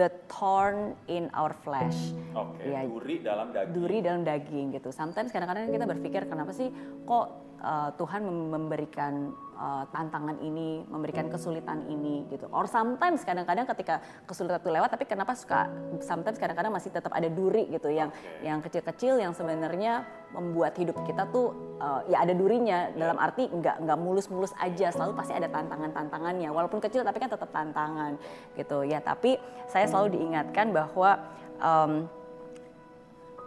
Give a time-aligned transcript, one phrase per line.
[0.00, 2.16] the thorn in our flesh.
[2.32, 3.72] Oke, Ya, duri dalam daging.
[3.76, 4.88] duri dalam daging gitu.
[4.88, 6.72] Sometimes kadang-kadang kita berpikir kenapa sih
[7.04, 12.48] kok uh, Tuhan mem- memberikan uh, tantangan ini, memberikan kesulitan ini gitu.
[12.50, 15.68] Or sometimes kadang-kadang ketika kesulitan itu lewat, tapi kenapa suka
[16.00, 17.88] sometimes kadang-kadang masih tetap ada duri gitu.
[17.92, 22.92] Yang yang kecil-kecil yang sebenarnya membuat hidup kita tuh uh, ya ada durinya.
[22.96, 26.48] Dalam arti nggak nggak mulus-mulus aja, selalu pasti ada tantangan-tantangannya.
[26.50, 28.16] Walaupun kecil tapi kan tetap tantangan
[28.56, 28.82] gitu.
[28.84, 28.98] Ya.
[29.04, 29.36] Tapi
[29.68, 31.20] saya selalu diingatkan bahwa
[31.60, 32.08] um,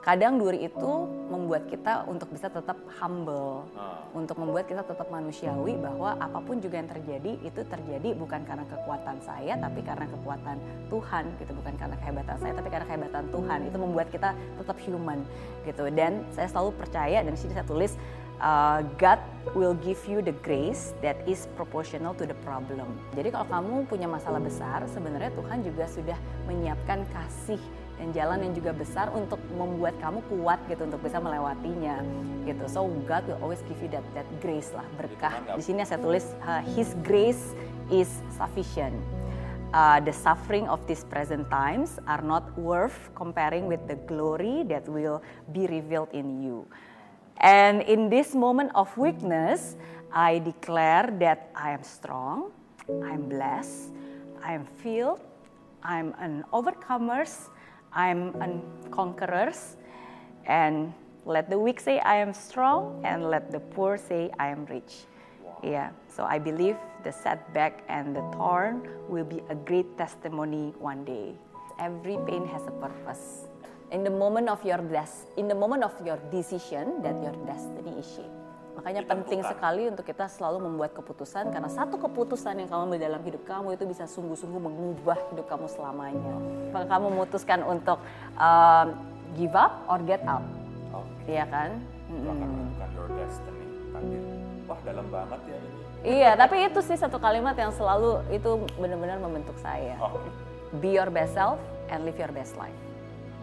[0.03, 0.91] kadang duri itu
[1.31, 4.03] membuat kita untuk bisa tetap humble, Ah.
[4.11, 8.67] untuk membuat kita tetap manusiawi bahwa apa pun juga yang terjadi itu terjadi bukan karena
[8.67, 10.59] kekuatan saya tapi karena kekuatan
[10.91, 13.59] Tuhan gitu, bukan karena kehebatan saya tapi karena kehebatan Tuhan.
[13.71, 15.23] Itu membuat kita tetap human
[15.63, 15.87] gitu.
[15.87, 17.95] Dan saya selalu percaya dan di sini saya tulis
[18.43, 19.23] uh, God
[19.55, 22.91] will give you the grace that is proportional to the problem.
[23.15, 26.19] Jadi kalau kamu punya masalah besar, sebenarnya Tuhan juga sudah
[26.51, 27.59] menyiapkan kasih
[27.99, 32.01] dan jalan yang juga besar untuk membuat kamu kuat gitu untuk bisa melewatinya
[32.43, 32.65] gitu.
[32.67, 35.31] So God will always give you that that grace lah berkah.
[35.31, 37.53] Tuhan nggak- Di sini saya tulis uh, His grace
[37.87, 38.97] is sufficient.
[39.73, 44.85] Uh, the suffering of these present times are not worth comparing with the glory that
[44.85, 45.17] will
[45.49, 46.61] be revealed in you.
[47.41, 49.73] And in this moment of weakness,
[50.13, 52.53] I declare that I am strong,
[53.01, 53.89] I'm blessed,
[54.45, 55.17] I'm filled,
[55.81, 57.49] I'm an overcomers,
[57.95, 58.33] I'm
[58.91, 59.77] conquerors,
[60.45, 60.93] and
[61.25, 65.05] let the weak say I am strong, and let the poor say I am rich.
[65.63, 71.05] Yeah, so I believe the setback and the thorn will be a great testimony one
[71.05, 71.33] day.
[71.79, 73.47] Every pain has a purpose.
[73.91, 77.91] In the moment of your des- in the moment of your decision, that your destiny
[77.99, 78.42] is shaped.
[78.73, 79.51] Makanya penting Ditentukan.
[79.53, 83.77] sekali untuk kita selalu membuat keputusan karena satu keputusan yang kamu ambil dalam hidup kamu
[83.77, 86.33] itu bisa sungguh-sungguh mengubah hidup kamu selamanya.
[86.73, 88.01] Apakah kamu memutuskan untuk
[88.33, 88.87] um,
[89.37, 90.41] give up or get up?
[90.89, 91.29] Oke.
[91.29, 91.77] Iya kan?
[92.09, 92.49] Itu akan Mm-mm.
[92.49, 93.65] menentukan your destiny.
[93.93, 94.21] Takdir.
[94.65, 95.81] Wah, dalam banget ya ini.
[96.03, 99.95] Iya, tapi itu sih satu kalimat yang selalu itu benar-benar membentuk saya.
[100.01, 100.19] Oh,
[100.81, 102.75] Be your best self and live your best life.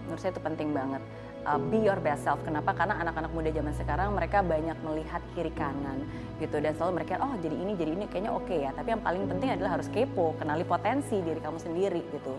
[0.05, 1.01] Menurut saya itu penting banget.
[1.41, 2.37] Uh, be your best self.
[2.45, 2.77] Kenapa?
[2.77, 6.05] Karena anak-anak muda zaman sekarang mereka banyak melihat kiri kanan
[6.37, 8.71] gitu dan selalu mereka oh jadi ini jadi ini kayaknya oke ya.
[8.77, 12.33] Tapi yang paling penting adalah harus kepo, kenali potensi diri kamu sendiri gitu.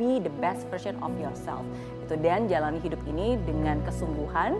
[0.00, 1.68] Be the best version of yourself.
[2.08, 4.56] Gitu dan jalani hidup ini dengan kesungguhan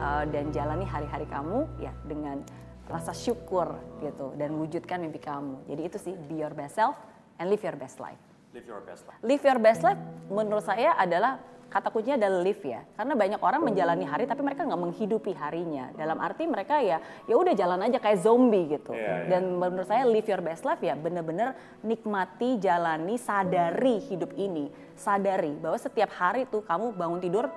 [0.00, 2.40] uh, dan jalani hari-hari kamu ya dengan
[2.88, 5.68] rasa syukur gitu dan wujudkan mimpi kamu.
[5.68, 6.96] Jadi itu sih be your best self
[7.36, 8.20] and live your best life.
[8.54, 9.18] live your best life.
[9.26, 9.98] Live your best life
[10.30, 11.42] menurut saya adalah
[11.74, 12.86] kata kuncinya adalah live ya.
[12.94, 15.90] Karena banyak orang menjalani hari tapi mereka nggak menghidupi harinya.
[15.98, 18.94] Dalam arti mereka ya ya udah jalan aja kayak zombie gitu.
[18.94, 19.34] Iya, iya.
[19.34, 24.70] Dan menurut saya live your best life ya bener-bener nikmati, jalani, sadari hidup ini.
[24.94, 27.50] Sadari bahwa setiap hari tuh kamu bangun tidur,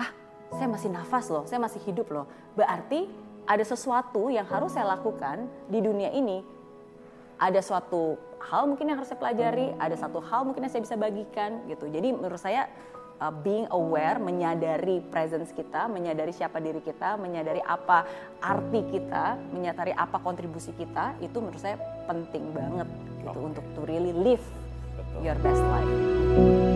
[0.00, 0.10] ah
[0.56, 2.24] saya masih nafas loh, saya masih hidup loh.
[2.56, 3.04] Berarti
[3.44, 6.56] ada sesuatu yang harus saya lakukan di dunia ini
[7.36, 10.96] ada suatu hal mungkin yang harus saya pelajari, ada satu hal mungkin yang saya bisa
[10.96, 11.84] bagikan gitu.
[11.88, 12.68] Jadi menurut saya
[13.20, 18.04] uh, being aware, menyadari presence kita, menyadari siapa diri kita, menyadari apa
[18.40, 22.88] arti kita, menyadari apa kontribusi kita, itu menurut saya penting banget
[23.24, 23.48] gitu Oke.
[23.52, 24.44] untuk to really live
[24.94, 25.20] Betul.
[25.24, 26.75] your best life.